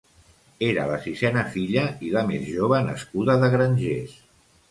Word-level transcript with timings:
Era 0.67 0.85
la 0.91 0.95
sisena 1.03 1.43
filla 1.57 1.83
i 2.07 2.09
la 2.15 2.25
més 2.31 2.49
jove 2.55 2.81
nascuda 2.87 3.39
de 3.45 3.51
grangers. 3.57 4.19